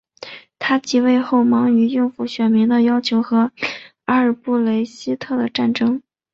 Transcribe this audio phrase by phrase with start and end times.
[0.57, 3.51] 他即位后忙于应付选民的要求和
[4.05, 6.01] 阿尔布雷希特的争斗。